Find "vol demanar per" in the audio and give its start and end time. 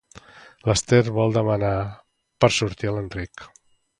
1.17-2.51